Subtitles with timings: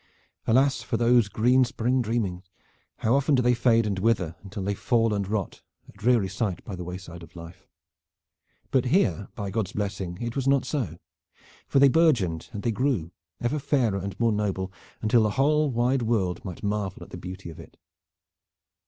[0.47, 2.41] Alas for those green spring dreaming!
[2.97, 6.63] How often do they fade and wither until they fall and rot, a dreary sight,
[6.63, 7.67] by the wayside of life!
[8.71, 10.97] But here, by God's blessing, it was not so,
[11.67, 14.71] for they burgeoned and they grew, ever fairer and more noble,
[15.03, 17.77] until the whole wide world might marvel at the beauty of it.